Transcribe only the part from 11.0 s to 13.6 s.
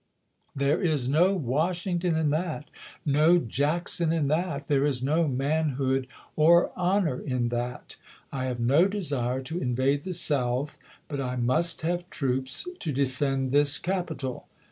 but I must have troops to defend